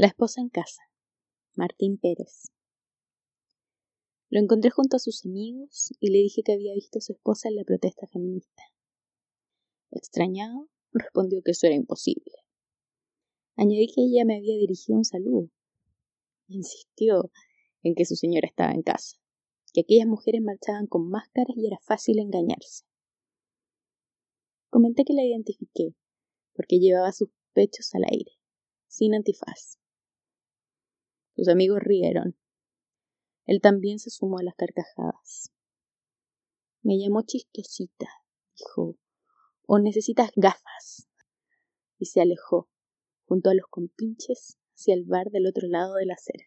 [0.00, 0.80] La esposa en casa.
[1.56, 2.52] Martín Pérez.
[4.30, 7.48] Lo encontré junto a sus amigos y le dije que había visto a su esposa
[7.48, 8.62] en la protesta feminista.
[9.90, 12.30] Extrañado, respondió que eso era imposible.
[13.56, 15.50] Añadí que ella me había dirigido un saludo.
[16.46, 17.32] Insistió
[17.82, 19.16] en que su señora estaba en casa,
[19.72, 22.84] que aquellas mujeres marchaban con máscaras y era fácil engañarse.
[24.70, 25.96] Comenté que la identifiqué,
[26.54, 28.30] porque llevaba sus pechos al aire,
[28.86, 29.80] sin antifaz.
[31.38, 32.36] Sus amigos rieron.
[33.46, 35.52] Él también se sumó a las carcajadas.
[36.82, 38.08] Me llamó chistosita,
[38.56, 38.96] dijo,
[39.64, 41.08] o necesitas gafas.
[41.96, 42.68] Y se alejó,
[43.26, 46.44] junto a los compinches, hacia el bar del otro lado de la acera.